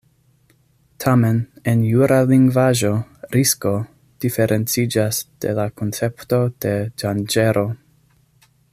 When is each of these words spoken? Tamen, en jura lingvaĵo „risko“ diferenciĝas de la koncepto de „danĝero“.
Tamen, 1.03 1.41
en 1.73 1.83
jura 1.89 2.17
lingvaĵo 2.31 2.91
„risko“ 3.37 3.75
diferenciĝas 4.25 5.21
de 5.45 5.55
la 5.61 5.67
koncepto 5.83 6.41
de 6.67 6.75
„danĝero“. 7.05 7.69